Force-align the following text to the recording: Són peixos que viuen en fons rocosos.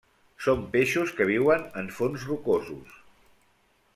Són 0.45 0.61
peixos 0.75 1.11
que 1.19 1.27
viuen 1.31 1.67
en 1.83 1.93
fons 1.99 2.25
rocosos. 2.31 2.99